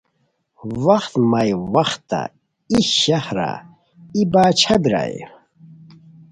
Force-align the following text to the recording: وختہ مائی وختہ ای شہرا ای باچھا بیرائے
وختہ 0.83 1.19
مائی 1.31 1.53
وختہ 1.73 2.21
ای 2.71 2.79
شہرا 2.99 3.51
ای 4.15 4.21
باچھا 4.31 4.75
بیرائے 4.83 5.19